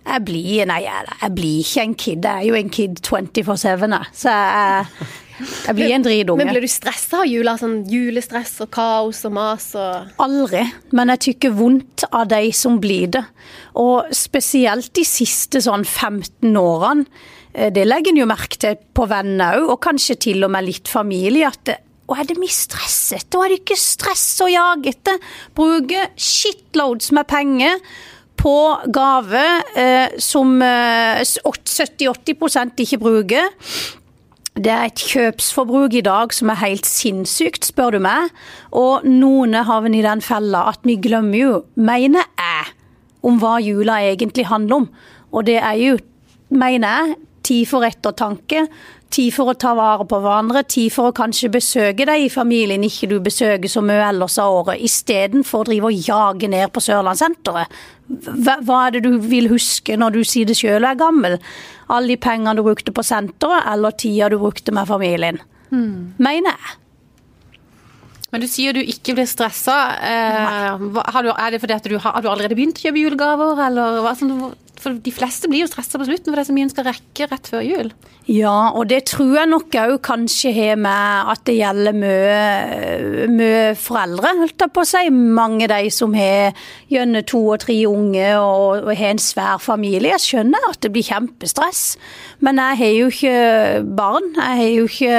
jeg 0.08 0.24
blir 0.24 0.68
Nei, 0.68 0.82
jeg, 0.86 1.14
jeg 1.20 1.34
blir 1.36 1.62
ikke 1.62 1.84
en 1.84 1.96
kid. 2.02 2.24
Jeg 2.24 2.44
er 2.44 2.48
jo 2.48 2.58
en 2.58 2.72
kid 2.72 3.00
24-7, 3.04 3.96
så 4.16 4.34
jeg, 4.34 5.08
jeg 5.38 5.76
blir 5.78 5.94
en 5.94 6.04
dritunge. 6.04 6.42
Men 6.42 6.52
blir 6.52 6.64
du 6.64 6.70
stressa 6.70 7.22
av 7.22 7.30
jula? 7.30 7.56
Sånn 7.60 7.80
julestress 7.90 8.56
og 8.64 8.70
kaos 8.74 9.24
og 9.28 9.34
mas 9.38 9.70
og 9.78 10.22
Aldri. 10.24 10.64
Men 10.96 11.14
jeg 11.14 11.24
tykker 11.30 11.56
vondt 11.58 12.06
av 12.10 12.28
de 12.32 12.44
som 12.56 12.78
blir 12.82 13.10
det. 13.18 13.24
Og 13.78 14.10
spesielt 14.16 14.92
de 14.98 15.04
siste 15.06 15.62
sånn 15.64 15.86
15 15.86 16.56
årene. 16.58 17.06
Eh, 17.54 17.72
det 17.74 17.86
legger 17.88 18.14
en 18.14 18.22
jo 18.22 18.30
merke 18.30 18.60
til 18.60 18.78
på 18.94 19.06
venner 19.10 19.60
òg, 19.60 19.74
og 19.74 19.82
kanskje 19.84 20.18
til 20.28 20.46
og 20.46 20.52
med 20.54 20.68
litt 20.68 20.90
familie. 20.90 21.46
at 21.48 21.64
det, 21.64 21.78
og 22.08 22.16
er 22.16 22.28
det 22.28 22.38
mye 22.40 22.52
stressete? 22.52 23.36
Og 23.36 23.44
er 23.44 23.52
det 23.52 23.60
ikke 23.62 23.80
stress 23.80 24.28
og 24.44 24.52
jagete? 24.52 25.18
Bruke 25.56 26.08
shitloads 26.16 27.12
med 27.12 27.28
penger 27.28 27.82
på 28.38 28.54
gave 28.94 29.44
eh, 29.76 30.14
som 30.22 30.60
eh, 30.62 31.20
70-80% 31.26 32.84
ikke 32.84 33.00
bruker. 33.02 33.50
Det 34.58 34.72
er 34.74 34.88
et 34.88 35.02
kjøpsforbruk 35.06 35.94
i 35.94 36.02
dag 36.02 36.32
som 36.34 36.50
er 36.50 36.58
helt 36.64 36.86
sinnssykt, 36.88 37.68
spør 37.68 37.94
du 37.94 38.00
meg. 38.02 38.32
Og 38.74 39.04
noen 39.06 39.54
havner 39.54 40.00
i 40.00 40.02
den 40.02 40.22
fella 40.24 40.64
at 40.72 40.82
vi 40.88 40.96
glemmer 40.98 41.38
jo, 41.38 41.52
mener 41.78 42.26
jeg, 42.26 42.72
om 43.22 43.38
hva 43.38 43.58
jula 43.62 44.00
egentlig 44.08 44.48
handler 44.50 44.82
om. 44.82 44.88
Og 45.30 45.46
det 45.46 45.60
er 45.62 45.78
jo, 45.78 45.96
mener 46.50 46.88
jeg, 46.88 47.18
tid 47.46 47.70
for 47.70 47.86
ettertanke. 47.86 48.66
Tid 49.08 49.32
for 49.32 49.48
å 49.48 49.56
ta 49.56 49.72
vare 49.76 50.04
på 50.08 50.18
hverandre, 50.20 50.62
tid 50.68 50.92
for 50.92 51.08
å 51.08 51.16
kanskje 51.16 51.48
besøke 51.54 52.04
deg 52.08 52.26
i 52.26 52.32
familien 52.32 52.84
ikke 52.84 53.08
du 53.08 53.16
besøker 53.24 53.70
så 53.72 53.80
mye 53.84 54.02
ellers 54.10 54.36
av 54.42 54.56
året, 54.58 54.82
istedenfor 54.84 55.64
å 55.64 55.68
drive 55.70 55.88
og 55.88 56.08
jage 56.08 56.50
ned 56.52 56.68
på 56.74 56.82
Sørlandssenteret. 56.84 57.78
Hva, 58.08 58.58
hva 58.64 58.82
er 58.86 58.96
det 58.96 59.04
du 59.04 59.16
vil 59.24 59.48
huske 59.52 59.96
når 59.96 60.18
du 60.18 60.20
sier 60.28 60.48
det 60.48 60.58
sjøl 60.60 60.84
er 60.84 61.00
gammel? 61.00 61.38
Alle 61.88 62.12
de 62.12 62.18
pengene 62.20 62.56
du 62.56 62.64
brukte 62.66 62.92
på 62.92 63.04
senteret, 63.06 63.64
eller 63.72 63.96
tida 63.96 64.28
du 64.32 64.36
brukte 64.42 64.76
med 64.76 64.88
familien. 64.88 65.40
Mm. 65.72 66.14
Mener 66.20 66.52
jeg. 66.52 66.76
Men 68.28 68.44
du 68.44 68.48
sier 68.50 68.76
du 68.76 68.82
ikke 68.82 69.14
blir 69.16 69.28
stressa. 69.28 69.76
Eh, 70.04 70.82
er 70.84 71.52
det 71.54 71.60
fordi 71.62 71.76
at 71.78 71.86
du 71.88 71.96
har, 71.96 72.12
har, 72.12 72.24
du 72.24 72.28
allerede 72.28 72.56
begynt 72.58 72.76
å 72.76 72.84
kjøpe 72.84 73.00
julegaver, 73.00 73.62
eller 73.68 74.02
hva 74.04 74.12
som 74.18 74.32
For 74.88 75.00
de 75.04 75.12
fleste 75.12 75.48
blir 75.50 75.66
jo 75.66 75.68
stressa 75.68 75.98
på 76.00 76.06
slutten, 76.08 76.30
for 76.30 76.38
det 76.38 76.44
er 76.46 76.48
så 76.48 76.54
mye 76.56 76.64
en 76.64 76.70
skal 76.72 76.86
rekke 76.88 77.26
rett 77.28 77.48
før 77.52 77.64
jul. 77.66 77.90
Ja, 78.28 78.70
og 78.76 78.88
det 78.88 79.02
tror 79.10 79.34
jeg 79.36 79.50
nok 79.50 79.76
òg 79.80 79.94
kanskje 80.04 80.52
har 80.56 80.78
med 80.80 81.30
at 81.32 81.42
det 81.48 81.56
gjelder 81.58 81.96
mye, 81.96 83.28
mye 83.32 83.62
foreldre, 83.76 84.32
holdt 84.40 84.64
jeg 84.64 84.72
på 84.72 84.84
å 84.84 84.88
si. 84.88 85.02
Mange 85.12 85.68
de 85.68 85.92
som 85.92 86.16
har 86.16 86.56
gjennom 86.92 87.26
to 87.28 87.42
og 87.54 87.62
tre 87.64 87.76
unge 87.88 88.30
og, 88.40 88.84
og 88.86 88.92
har 88.92 89.14
en 89.14 89.22
svær 89.22 89.60
familie. 89.64 90.14
Jeg 90.16 90.24
skjønner 90.24 90.68
at 90.70 90.80
det 90.84 90.92
blir 90.94 91.08
kjempestress, 91.08 91.82
men 92.44 92.60
jeg 92.64 92.80
har 92.82 92.94
jo 92.96 93.10
ikke 93.12 93.38
barn. 93.98 94.30
Jeg 94.36 94.60
har 94.62 94.70
jo 94.72 94.88
ikke 94.88 95.18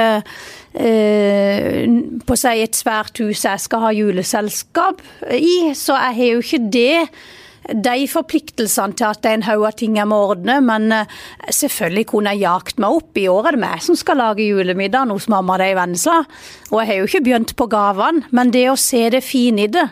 eh, 0.86 1.84
på 2.26 2.38
å 2.38 2.42
si 2.46 2.56
et 2.66 2.78
svært 2.78 3.22
hus 3.22 3.46
jeg 3.46 3.66
skal 3.66 3.86
ha 3.86 3.94
juleselskap 3.94 5.06
i, 5.34 5.76
så 5.78 5.98
jeg 5.98 6.18
har 6.22 6.34
jo 6.34 6.46
ikke 6.46 6.66
det 6.74 6.96
de 7.74 8.08
forpliktelsene 8.10 8.98
til 8.98 9.10
at 9.10 9.22
det 9.24 9.32
er 9.32 9.38
en 9.40 9.48
haug 9.48 9.66
av 9.70 9.76
ting 9.80 9.98
jeg 10.00 10.10
må 10.10 10.20
ordne, 10.32 10.60
men 10.66 10.90
eh, 10.96 11.20
selvfølgelig 11.54 12.08
kunne 12.12 12.34
jeg 12.36 12.46
jagt 12.46 12.82
meg 12.82 12.98
opp. 13.02 13.20
I 13.20 13.28
år 13.32 13.50
er 13.50 13.58
det 13.58 13.64
meg 13.66 13.84
som 13.86 14.00
skal 14.00 14.22
lage 14.22 14.48
julemiddagen 14.48 15.14
hos 15.14 15.30
mamma 15.32 15.58
og 15.58 15.64
de 15.64 15.70
i 15.74 15.78
Vennesla. 15.78 16.24
Og 16.72 16.82
jeg 16.82 16.92
har 16.92 17.00
jo 17.00 17.10
ikke 17.10 17.26
begynt 17.28 17.56
på 17.60 17.70
gavene, 17.72 18.26
men 18.36 18.54
det 18.56 18.68
å 18.72 18.80
se 18.80 19.06
det 19.14 19.24
fine 19.26 19.68
i 19.68 19.72
det, 19.72 19.88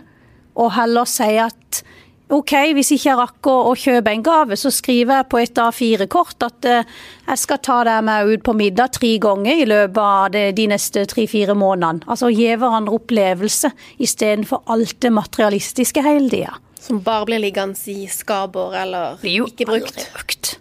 og 0.58 0.74
heller 0.74 1.06
si 1.10 1.36
at 1.42 1.84
OK, 2.28 2.52
hvis 2.76 2.90
ikke 2.92 3.08
jeg 3.08 3.20
rakk 3.22 3.48
å, 3.48 3.54
å 3.70 3.74
kjøpe 3.80 4.12
en 4.12 4.24
gave, 4.26 4.58
så 4.60 4.68
skriver 4.74 5.22
jeg 5.22 5.28
på 5.32 5.40
et 5.40 5.60
A4-kort 5.64 6.44
at 6.44 6.68
eh, 6.68 6.90
jeg 7.24 7.40
skal 7.40 7.62
ta 7.64 7.78
deg 7.88 8.04
med 8.04 8.34
ut 8.34 8.44
på 8.44 8.56
middag 8.58 8.98
tre 8.98 9.14
ganger 9.24 9.62
i 9.64 9.68
løpet 9.70 10.02
av 10.04 10.34
det, 10.34 10.46
de 10.58 10.66
neste 10.74 11.06
tre-fire 11.08 11.56
månedene. 11.56 12.04
Altså 12.04 12.34
gi 12.34 12.50
hverandre 12.52 13.00
opplevelse 13.00 13.72
istedenfor 14.04 14.66
alt 14.76 14.98
det 15.06 15.14
materialistiske 15.16 16.04
hele 16.04 16.28
tida. 16.34 16.58
Som 16.80 17.02
bare 17.04 17.28
blir 17.28 17.42
liggende 17.44 17.78
i 17.92 18.08
skapet 18.12 18.78
eller 18.84 19.26
ikke 19.26 19.68
brukt. 19.68 20.08
Brukt. 20.14 20.58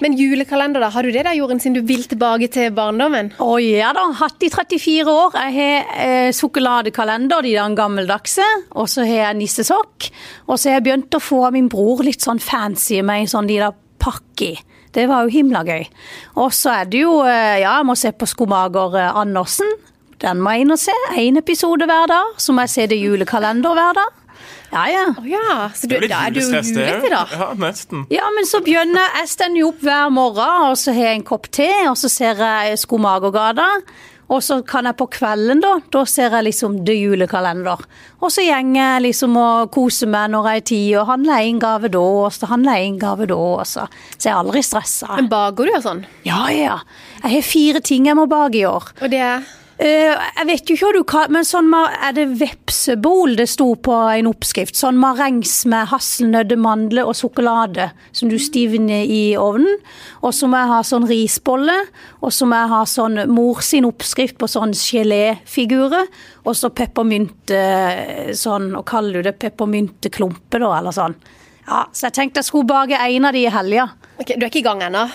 Men 0.00 0.14
julekalender, 0.16 0.80
da? 0.80 0.88
Har 0.94 1.04
du 1.04 1.10
det 1.12 1.26
der, 1.26 1.36
Jorunn, 1.36 1.60
siden 1.60 1.76
du 1.76 1.84
vil 1.88 2.06
tilbake 2.08 2.48
til 2.52 2.72
barndommen? 2.76 3.34
Å 3.40 3.56
ja 3.60 3.90
da, 3.96 4.06
hatt 4.16 4.40
i 4.44 4.48
34 4.52 5.12
år. 5.12 5.36
Jeg 5.36 5.56
har 5.58 5.92
eh, 6.06 6.30
sjokoladekalender, 6.36 7.44
de 7.44 7.52
der 7.58 7.76
gammeldagse. 7.76 8.46
Og 8.80 8.88
så 8.88 9.04
har 9.04 9.26
jeg 9.26 9.40
nissesokk. 9.42 10.08
Og 10.48 10.56
så 10.56 10.70
har 10.70 10.78
jeg 10.78 10.86
begynt 10.88 11.16
å 11.16 11.22
få 11.22 11.42
av 11.50 11.56
min 11.56 11.68
bror 11.72 12.00
litt 12.06 12.24
sånn 12.24 12.40
fancy 12.40 13.02
med 13.04 13.28
sånn 13.30 13.50
de 13.50 13.60
der 13.60 13.76
pakke 14.00 14.54
i. 14.54 14.54
Det 14.90 15.04
var 15.06 15.26
jo 15.26 15.34
himla 15.36 15.62
gøy. 15.68 15.84
Og 16.42 16.54
så 16.56 16.72
er 16.80 16.88
det 16.90 17.04
jo 17.04 17.20
eh, 17.22 17.60
Ja, 17.62 17.76
jeg 17.76 17.86
må 17.90 17.94
se 17.98 18.10
på 18.16 18.28
Skomager 18.30 18.96
eh, 18.98 19.20
Andersen. 19.20 19.68
Den 20.20 20.40
må 20.40 20.56
jeg 20.56 20.64
inn 20.64 20.74
og 20.74 20.80
se. 20.80 20.96
Én 21.20 21.38
episode 21.40 21.86
hver 21.88 22.08
dag. 22.10 22.34
Så 22.40 22.56
må 22.56 22.64
jeg 22.66 22.74
se 22.74 22.88
det 22.90 22.98
julekalender 23.00 23.76
hver 23.76 24.00
dag. 24.00 24.19
Ja, 24.70 24.84
ja. 24.90 25.06
Oh, 25.18 25.26
ja, 25.26 25.70
så 25.74 25.88
du, 25.88 25.94
Det 25.94 25.96
er 25.96 26.04
litt 26.06 26.12
da 26.12 26.20
er 26.26 26.34
du 26.34 26.40
julestress, 26.40 26.70
det 26.76 26.86
julete, 26.86 27.10
da. 27.10 27.24
Ja, 27.34 27.48
nesten. 27.58 28.04
Ja, 28.14 28.28
men 28.36 28.46
så 28.46 28.60
begynner 28.66 29.18
jeg 29.18 29.32
stender 29.32 29.64
jo 29.64 29.72
opp 29.72 29.82
hver 29.82 30.12
morgen, 30.14 30.70
og 30.70 30.78
så 30.78 30.94
har 30.94 31.10
jeg 31.10 31.20
en 31.20 31.26
kopp 31.32 31.50
te, 31.50 31.68
og 31.90 31.98
så 31.98 32.12
ser 32.12 32.40
jeg 32.44 32.78
Skomagergata. 32.84 33.68
Og 34.30 34.44
så 34.46 34.60
kan 34.62 34.86
jeg 34.86 34.94
på 34.94 35.08
kvelden, 35.10 35.58
da, 35.58 35.72
da 35.90 36.04
ser 36.06 36.30
jeg 36.36 36.46
liksom 36.46 36.76
The 36.86 36.94
Julekalender. 36.94 37.80
Og 38.22 38.30
så 38.30 38.44
gjenger 38.46 38.78
jeg 38.78 39.02
liksom 39.08 39.34
og 39.40 39.72
koser 39.74 40.06
meg 40.12 40.30
når 40.30 40.46
jeg 40.46 40.60
har 40.60 40.66
tid, 40.70 40.90
og 41.00 41.08
handler 41.08 41.48
en 41.48 41.58
gave 41.64 41.90
da, 41.90 42.02
og 42.22 42.36
så 42.36 42.46
handler 42.52 42.78
jeg 42.78 42.92
en 42.92 43.00
gave 43.02 43.26
da, 43.26 43.38
og 43.58 43.64
så. 43.66 43.88
Så 44.14 44.28
jeg 44.28 44.36
er 44.36 44.38
aldri 44.44 44.62
stressa. 44.62 45.16
Men 45.18 45.32
baker 45.32 45.66
du 45.66 45.74
og 45.74 45.82
sånn? 45.82 46.04
Ja, 46.22 46.44
ja. 46.54 46.76
Jeg 47.24 47.32
har 47.40 47.48
fire 47.48 47.82
ting 47.82 48.06
jeg 48.06 48.18
må 48.20 48.28
bake 48.30 48.62
i 48.62 48.68
år. 48.70 48.92
Og 49.02 49.10
det 49.10 49.18
er 49.18 49.50
jeg 49.80 50.44
vet 50.44 50.68
jo 50.68 50.74
ikke 50.76 50.86
hva 50.86 50.92
du 50.92 51.04
kaller 51.08 51.32
men 51.32 51.46
sånn 51.48 51.70
er 51.72 52.12
det 52.12 52.26
vepsebol 52.40 53.32
det 53.38 53.46
sto 53.48 53.70
på 53.80 53.94
en 54.12 54.28
oppskrift? 54.28 54.76
Sånn 54.76 54.98
marengs 55.00 55.54
med 55.70 55.88
hasselnøtter, 55.88 56.60
mandler 56.60 57.08
og 57.08 57.16
sjokolade 57.16 57.86
som 58.12 58.28
du 58.28 58.36
stivner 58.40 59.08
i 59.08 59.38
ovnen. 59.40 59.80
Og 60.20 60.34
så 60.36 60.50
må 60.50 60.60
jeg 60.60 60.72
ha 60.74 60.82
sånn 60.84 61.08
risbolle, 61.08 61.78
og 62.20 62.34
så 62.36 62.48
må 62.50 62.60
jeg 62.60 62.72
ha 62.74 62.82
sånn 62.92 63.22
mor 63.32 63.62
sin 63.64 63.88
oppskrift 63.88 64.36
på 64.40 64.50
sånn 64.50 64.76
geléfigurer. 64.76 66.12
Og 66.44 66.52
så 66.56 66.72
peppermynte 66.76 67.64
sånn, 68.36 68.74
og 68.76 68.84
kaller 68.90 69.20
du 69.20 69.30
det, 69.30 69.38
peppermynteklumpe, 69.40 70.60
da, 70.60 70.74
eller 70.76 70.96
sånn. 70.96 71.16
Ja, 71.64 71.86
så 71.94 72.08
jeg 72.10 72.18
tenkte 72.18 72.42
jeg 72.42 72.50
skulle 72.50 72.68
bake 72.68 73.00
en 73.00 73.28
av 73.28 73.36
de 73.36 73.46
i 73.46 73.52
helga. 73.52 73.90
Ok, 74.20 74.36
Du 74.36 74.44
er 74.44 74.50
ikke 74.50 74.60
i 74.60 74.68
gang 74.68 74.84
ennå? 74.90 75.08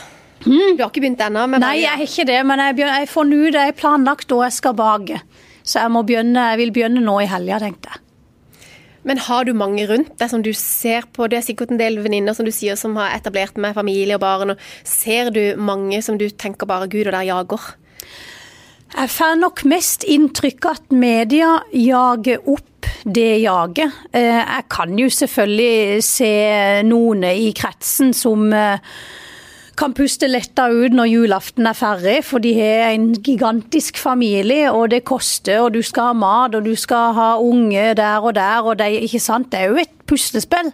Du 0.43 0.51
har 0.81 0.89
ikke 0.89 1.01
begynt 1.01 1.21
ennå? 1.25 1.45
men 1.49 1.63
Nei, 1.63 1.77
jeg 1.81 1.91
har 1.95 2.05
ikke 2.05 2.25
det, 2.27 2.39
men 2.45 2.61
jeg, 2.61 2.75
begynner, 2.77 2.99
jeg 3.01 3.11
får 3.11 3.27
nå 3.29 3.43
det 3.55 3.67
jeg 3.69 3.77
planlagt 3.79 4.27
da 4.29 4.41
jeg 4.43 4.57
skal 4.59 4.75
bake. 4.77 5.21
Så 5.65 5.79
jeg, 5.81 5.93
begynne, 6.05 6.49
jeg 6.51 6.61
vil 6.61 6.73
begynne 6.75 7.01
nå 7.05 7.15
i 7.23 7.29
helga, 7.29 7.61
tenkte 7.63 7.93
jeg. 7.93 8.01
Men 9.05 9.19
har 9.21 9.45
du 9.45 9.53
mange 9.53 9.85
rundt 9.85 10.15
deg 10.17 10.29
som 10.31 10.41
du 10.41 10.49
ser 10.57 11.05
på? 11.13 11.27
Det 11.29 11.37
er 11.37 11.45
sikkert 11.45 11.71
en 11.73 11.81
del 11.81 11.99
venninner 12.01 12.33
som 12.33 12.45
du 12.45 12.51
sier 12.53 12.77
som 12.79 12.95
har 12.97 13.13
etablert 13.13 13.57
med 13.61 13.77
familie 13.77 14.17
og 14.17 14.23
barn. 14.23 14.55
og 14.55 14.61
Ser 14.85 15.29
du 15.33 15.41
mange 15.61 16.01
som 16.05 16.17
du 16.17 16.25
tenker 16.29 16.65
bare 16.69 16.89
gud, 16.89 17.05
og 17.05 17.13
der 17.13 17.27
jager? 17.29 17.67
Jeg 18.95 19.11
får 19.11 19.35
nok 19.41 19.61
mest 19.69 20.05
inntrykk 20.09 20.69
at 20.71 20.93
media 20.95 21.51
jager 21.73 22.41
opp 22.49 22.89
det 23.05 23.41
jaget. 23.43 23.93
Eh, 24.13 24.41
Jeg 24.41 24.65
kan 24.73 24.97
jo 24.97 25.09
selvfølgelig 25.09 26.03
se 26.05 26.33
noen 26.85 27.25
i 27.29 27.51
kretsen 27.57 28.13
som 28.13 28.49
eh, 28.53 28.79
kan 29.75 29.93
puste 29.95 30.27
letta 30.29 30.67
ut 30.71 30.93
når 30.95 31.09
julaften 31.11 31.67
er 31.67 31.75
ferdig, 31.77 32.15
for 32.27 32.43
de 32.43 32.53
har 32.57 32.93
en 32.93 33.09
gigantisk 33.23 33.99
familie, 33.99 34.71
og 34.71 34.89
det 34.93 35.03
koster, 35.07 35.65
og 35.65 35.73
du 35.75 35.81
skal 35.85 36.11
ha 36.11 36.17
mat, 36.17 36.55
og 36.55 36.67
du 36.67 36.75
skal 36.79 37.15
ha 37.17 37.29
unge 37.43 37.93
der 37.97 38.23
og 38.23 38.35
der, 38.37 38.63
og 38.63 38.79
det, 38.79 38.91
ikke 39.07 39.23
sant? 39.23 39.51
det 39.51 39.61
er 39.61 39.73
jo 39.73 39.81
et 39.83 39.95
puslespill. 40.07 40.71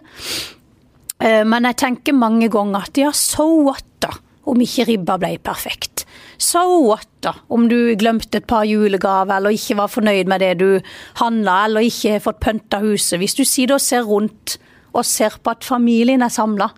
Eh, 1.22 1.42
Men 1.44 1.70
jeg 1.70 1.80
tenker 1.82 2.16
mange 2.18 2.50
ganger 2.50 2.86
at 2.86 2.98
ja, 2.98 3.10
so 3.14 3.48
what 3.66 3.86
da, 4.02 4.12
om 4.46 4.60
ikke 4.62 4.86
ribba 4.88 5.18
ble 5.22 5.36
perfekt? 5.38 6.04
So 6.38 6.62
what 6.88 7.08
da, 7.22 7.34
om 7.50 7.68
du 7.70 7.94
glemte 7.98 8.38
et 8.38 8.46
par 8.50 8.66
julegaver, 8.66 9.36
eller 9.36 9.54
ikke 9.54 9.78
var 9.78 9.90
fornøyd 9.90 10.30
med 10.30 10.42
det 10.42 10.52
du 10.62 10.80
handla, 11.22 11.64
eller 11.66 11.86
ikke 11.86 12.16
har 12.16 12.24
fått 12.24 12.42
pynta 12.42 12.82
huset? 12.82 13.18
Hvis 13.22 13.38
du 13.38 13.44
sitter 13.44 13.78
og 13.78 13.84
ser 13.84 14.06
rundt 14.06 14.58
og 14.92 15.06
ser 15.06 15.38
på 15.42 15.54
at 15.54 15.64
familien 15.64 16.22
er 16.22 16.32
samla, 16.32 16.72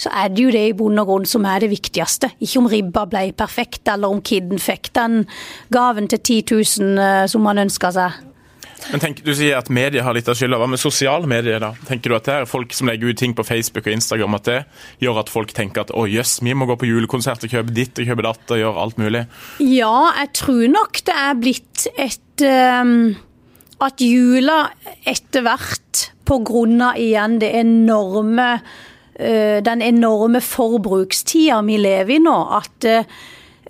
så 0.00 0.12
er 0.16 0.32
det 0.32 0.46
jo 0.46 0.54
det 0.54 0.64
i 0.70 0.76
bunn 0.76 1.00
og 1.02 1.10
grunn 1.10 1.28
som 1.28 1.44
er 1.48 1.60
det 1.64 1.70
viktigste. 1.74 2.32
Ikke 2.40 2.62
om 2.62 2.70
ribba 2.72 3.04
ble 3.10 3.26
perfekt, 3.36 3.84
eller 3.90 4.12
om 4.12 4.22
kiden 4.24 4.60
fikk 4.62 4.92
den 4.96 5.22
gaven 5.74 6.08
til 6.10 6.20
10 6.22 6.42
000 6.80 7.04
eh, 7.04 7.28
som 7.30 7.48
han 7.50 7.64
ønska 7.66 7.92
seg. 7.96 8.26
Men 8.88 9.02
tenk, 9.02 9.20
Du 9.24 9.32
sier 9.36 9.58
at 9.58 9.68
media 9.72 10.04
har 10.06 10.16
litt 10.16 10.28
av 10.30 10.38
skylda. 10.38 10.58
Hva 10.60 10.68
med 10.72 10.80
sosiale 10.80 11.28
medier? 11.28 11.60
da? 11.62 11.72
Tenker 11.88 12.12
du 12.12 12.16
at 12.16 12.28
det 12.28 12.36
er 12.38 12.48
folk 12.48 12.72
som 12.76 12.88
legger 12.88 13.12
ut 13.12 13.20
ting 13.20 13.34
på 13.36 13.44
Facebook 13.46 13.86
og 13.86 13.92
Instagram, 13.92 14.36
at 14.38 14.48
det 14.48 14.58
gjør 15.04 15.22
at 15.22 15.32
folk 15.32 15.52
tenker 15.56 15.84
at 15.84 15.92
å 15.92 16.06
jøss, 16.08 16.38
vi 16.44 16.56
må 16.56 16.68
gå 16.70 16.78
på 16.80 16.88
julekonsert 16.88 17.44
og 17.46 17.52
kjøpe 17.52 17.76
ditt 17.76 18.00
og 18.00 18.08
kjøpe 18.08 18.26
datt 18.26 18.54
og 18.56 18.62
gjøre 18.62 18.84
alt 18.86 19.00
mulig? 19.02 19.24
Ja, 19.60 19.96
jeg 20.22 20.32
tror 20.40 20.64
nok 20.72 21.02
det 21.06 21.18
er 21.26 21.40
blitt 21.40 21.86
et 21.96 22.46
um, 22.46 22.94
At 23.84 24.00
jula 24.04 24.62
etter 25.08 25.44
hvert, 25.44 26.06
på 26.24 26.36
grunn 26.46 26.78
av 26.84 26.98
igjen 27.00 27.40
det 27.42 27.48
enorme 27.58 28.60
den 29.20 29.82
enorme 29.84 30.40
forbrukstida 30.40 31.60
vi 31.66 31.76
lever 31.80 32.16
i 32.16 32.22
nå, 32.24 32.36
at 32.56 32.86
eh, 32.88 33.20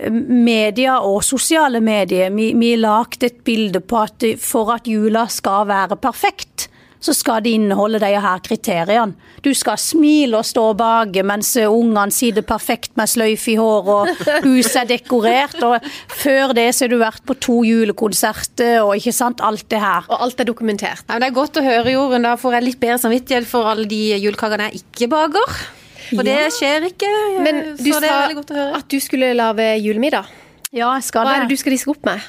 media 0.09 1.01
og 1.05 1.25
sosiale 1.25 1.81
medier 1.85 2.31
Vi, 2.33 2.53
vi 2.57 2.73
har 2.73 2.83
lagd 2.85 3.25
et 3.27 3.41
bilde 3.45 3.83
på 3.85 3.99
at 4.01 4.25
for 4.41 4.73
at 4.73 4.89
jula 4.89 5.27
skal 5.29 5.69
være 5.69 5.99
perfekt, 6.01 6.70
så 7.01 7.15
skal 7.17 7.41
det 7.45 7.55
inneholde 7.57 8.01
de 8.03 8.11
her 8.21 8.43
kriteriene. 8.45 9.17
Du 9.41 9.51
skal 9.57 9.79
smile 9.81 10.37
og 10.41 10.45
stå 10.45 10.67
bak 10.77 11.17
mens 11.25 11.55
ungene 11.63 12.13
sitter 12.13 12.45
perfekt 12.47 12.93
med 13.01 13.09
sløyfe 13.09 13.55
i 13.55 13.57
håret 13.57 13.91
og 13.95 14.45
huset 14.45 14.83
er 14.83 14.91
dekorert. 14.93 15.57
Og 15.65 15.89
før 16.21 16.55
det 16.57 16.69
så 16.77 16.85
har 16.85 16.93
du 16.93 16.99
vært 17.01 17.25
på 17.27 17.37
to 17.41 17.61
julekonserter 17.65 18.83
og 18.85 18.95
ikke 19.01 19.15
sant, 19.17 19.41
alt 19.45 19.67
det 19.73 19.81
her. 19.81 20.09
Og 20.11 20.27
alt 20.29 20.45
er 20.45 20.49
dokumentert. 20.51 21.05
Ja, 21.07 21.17
men 21.17 21.25
det 21.25 21.31
er 21.31 21.39
godt 21.41 21.61
å 21.61 21.65
høre, 21.65 21.95
Jorunn. 21.95 22.29
Da 22.29 22.37
får 22.41 22.59
jeg 22.59 22.69
litt 22.69 22.83
bedre 22.83 23.01
samvittighet 23.03 23.49
for 23.49 23.71
alle 23.71 23.89
de 23.91 24.03
julekakene 24.21 24.69
jeg 24.69 24.85
ikke 24.85 25.11
baker. 25.15 25.57
For 26.11 26.27
det 26.27 26.39
skjer 26.57 26.91
ikke. 26.91 27.11
Men 27.45 27.63
du 27.79 27.91
sa 27.95 28.27
at 28.29 28.87
du 28.91 28.99
skulle 29.03 29.33
lage 29.39 29.73
julemiddag. 29.81 30.29
Ja, 30.71 30.93
jeg 30.99 31.07
skal 31.09 31.27
det. 31.27 31.33
Hva 31.33 31.39
er 31.39 31.49
det 31.49 31.57
du 31.57 31.61
skal 31.61 31.75
diske 31.75 31.95
opp 31.95 32.05
med? 32.07 32.29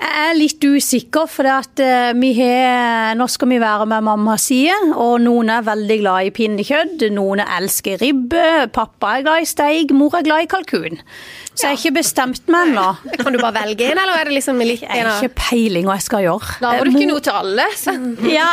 Jeg 0.00 0.30
er 0.30 0.36
litt 0.38 0.64
usikker, 0.64 1.26
for 1.28 1.44
at 1.50 1.80
eh, 1.84 2.12
vi 2.16 2.30
har, 2.38 3.12
nå 3.18 3.26
skal 3.28 3.50
vi 3.50 3.58
være 3.60 3.84
med 3.90 4.06
mammas 4.06 4.46
side, 4.48 4.76
og 4.96 5.18
noen 5.20 5.50
er 5.52 5.66
veldig 5.66 5.98
glad 6.00 6.28
i 6.28 6.32
pinnekjøtt, 6.32 7.04
noen 7.12 7.42
elsker 7.44 8.00
ribbe, 8.00 8.70
pappa 8.72 9.18
er 9.18 9.26
glad 9.26 9.44
i 9.44 9.50
steik, 9.50 9.92
mor 9.96 10.16
er 10.16 10.24
glad 10.24 10.46
i 10.46 10.48
kalkun. 10.48 11.02
Så 11.60 11.66
jeg 11.68 11.76
har 11.76 11.80
ikke 11.82 11.96
bestemt 11.98 12.46
meg 12.48 12.70
ennå. 12.70 12.86
Kan 13.20 13.34
du 13.34 13.38
bare 13.40 13.52
velge 13.66 13.90
en, 13.90 13.98
eller 14.00 14.16
er 14.16 14.30
det 14.30 14.36
liksom 14.38 14.60
litt 14.64 14.80
Jeg 14.80 15.04
har 15.04 15.18
ikke 15.20 15.34
peiling 15.42 15.88
hva 15.88 15.98
jeg 15.98 16.06
skal 16.06 16.24
gjøre. 16.24 16.54
Da 16.62 16.70
var 16.78 16.88
det 16.88 16.94
ikke 16.94 17.10
noe 17.10 17.24
til 17.26 17.36
alle. 17.36 17.66
Ja, 18.30 18.46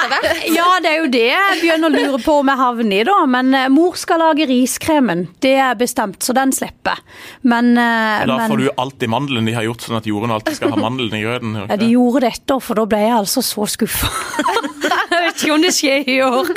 ja, 0.51 0.65
det 0.83 0.91
er 0.91 0.97
jo 0.99 1.07
det 1.13 1.23
jeg 1.29 1.61
begynner 1.61 1.87
å 1.87 1.93
lure 1.95 2.19
på 2.25 2.35
om 2.41 2.51
jeg 2.51 2.59
havner 2.59 2.97
i, 2.99 3.05
da. 3.07 3.17
Men 3.37 3.53
eh, 3.55 3.69
mor 3.71 3.95
skal 3.99 4.19
lage 4.25 4.47
riskremen. 4.49 5.27
Det 5.43 5.55
er 5.55 5.79
bestemt, 5.79 6.19
så 6.25 6.35
den 6.35 6.51
slipper. 6.55 6.99
Men, 7.47 7.71
eh, 7.79 8.25
Da 8.27 8.41
men 8.41 8.51
får 8.51 8.63
du 8.65 8.67
alltid 8.75 9.13
mandelen 9.13 9.47
de 9.47 9.55
har 9.55 9.67
gjort, 9.69 9.87
sånn 9.87 10.01
at 10.01 10.09
Jorunn 10.09 10.35
alltid 10.35 10.59
skal 10.59 10.75
ha 10.75 10.81
mandelen 10.83 11.15
i 11.15 11.23
grøten. 11.23 11.55
ja, 11.61 11.67
de 11.69 11.77
de 11.77 11.85
det? 11.85 11.91
gjorde 11.95 12.25
dette, 12.27 12.59
for 12.67 12.81
da 12.81 12.87
ble 12.91 13.03
jeg 13.05 13.15
altså 13.21 13.45
så 13.45 13.67
skuffa. 13.71 14.11
vet 15.37 15.45
ikke 15.45 15.55
om 15.55 15.65
det 15.65 15.73
skjer 15.75 16.07
i 16.09 16.17
år. 16.25 16.49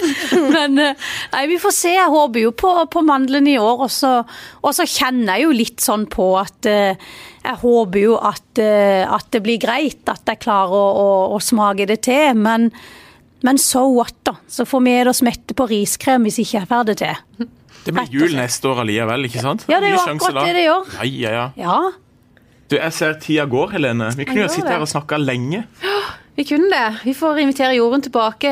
Men 0.54 0.78
eh, 0.80 1.08
nei, 1.34 1.42
vi 1.50 1.58
får 1.60 1.75
se. 1.76 1.92
Jeg 1.94 2.12
håper 2.12 2.44
jo 2.46 2.52
på, 2.56 2.72
på 2.92 3.02
mandelen 3.06 3.49
i 3.50 3.58
år. 3.60 3.84
Og 3.87 3.92
så, 3.92 4.20
og 4.62 4.76
så 4.76 4.87
kjenner 4.88 5.37
jeg 5.37 5.46
jo 5.46 5.52
litt 5.56 5.84
sånn 5.84 6.06
på 6.10 6.32
at 6.40 6.68
eh, 6.70 7.10
jeg 7.44 7.60
håper 7.62 8.02
jo 8.02 8.16
at, 8.16 8.49
eh, 8.62 9.04
at 9.04 9.30
det 9.34 9.42
blir 9.44 9.60
greit, 9.62 10.02
at 10.08 10.25
jeg 10.28 10.42
klarer 10.42 10.75
å, 10.76 10.88
å, 11.04 11.08
å 11.37 11.40
smake 11.44 11.88
det 11.90 12.00
til. 12.08 12.34
Men, 12.40 12.70
men 13.46 13.60
so 13.60 13.87
what, 13.94 14.16
da? 14.26 14.37
Så 14.49 14.66
får 14.68 14.87
vi 14.87 14.99
oss 15.12 15.25
mette 15.26 15.56
på 15.56 15.68
riskrem 15.70 16.28
hvis 16.28 16.40
ikke 16.42 16.62
jeg 16.62 16.70
får 16.70 16.92
det 16.92 17.00
til. 17.04 17.49
Det 17.80 17.94
blir 17.96 18.12
jul 18.12 18.37
neste 18.37 18.68
år 18.68 18.82
allikevel, 18.82 19.25
ikke 19.30 19.40
sant? 19.40 19.64
Ja, 19.70 19.78
det 19.80 19.88
er 19.88 19.96
jo 19.96 20.04
akkurat 20.04 20.44
det 20.44 20.56
det 20.58 20.66
gjør. 20.66 20.94
Ja, 21.00 21.06
ja, 21.08 21.30
ja. 21.32 21.50
Ja. 21.60 21.78
Du, 22.70 22.76
jeg 22.76 22.94
ser 22.94 23.16
tida 23.18 23.49
går, 23.50 23.72
Helene. 23.75 24.12
Vi 24.14 24.26
kunne 24.28 24.44
jo 24.44 24.50
sitte 24.52 24.70
her 24.70 24.84
og 24.84 24.90
snakka 24.90 25.16
lenge. 25.18 25.64
Vi 26.40 26.44
kunne 26.44 26.70
det. 26.70 26.97
Vi 27.04 27.12
får 27.14 27.38
invitere 27.38 27.75
Jorunn 27.76 28.00
tilbake 28.00 28.49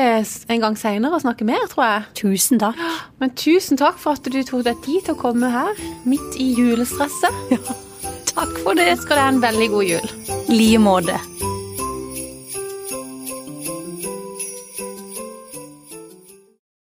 en 0.47 0.61
gang 0.61 0.75
seinere 0.77 1.17
og 1.17 1.23
snakke 1.23 1.47
mer, 1.47 1.63
tror 1.71 1.87
jeg. 1.87 2.03
Tusen 2.19 2.61
takk. 2.61 2.77
Men 3.17 3.33
tusen 3.33 3.81
takk 3.81 3.97
for 3.97 4.13
at 4.13 4.29
du 4.29 4.43
tok 4.45 4.61
deg 4.67 4.77
tid 4.85 5.07
til 5.07 5.17
å 5.17 5.21
komme 5.23 5.49
her 5.49 5.73
midt 6.05 6.37
i 6.37 6.51
julestresset. 6.53 7.57
Takk 8.29 8.59
for 8.61 8.77
det. 8.77 8.91
Skal 9.01 9.17
du 9.17 9.25
ha 9.25 9.29
en 9.33 9.41
veldig 9.41 9.73
god 9.73 9.89
jul. 9.89 10.17
I 10.45 10.59
like 10.61 10.85
måte. 10.85 11.17